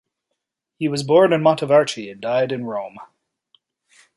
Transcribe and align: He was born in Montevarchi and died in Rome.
He 0.79 0.87
was 0.87 1.03
born 1.03 1.31
in 1.31 1.43
Montevarchi 1.43 2.11
and 2.11 2.19
died 2.19 2.51
in 2.51 2.65
Rome. 2.65 2.97